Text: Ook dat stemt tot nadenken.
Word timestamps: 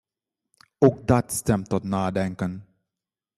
Ook 0.77 1.07
dat 1.07 1.31
stemt 1.31 1.69
tot 1.69 1.83
nadenken. 1.83 2.65